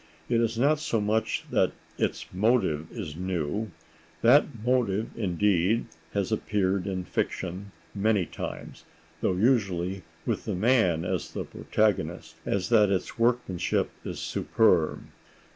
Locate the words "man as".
10.55-11.31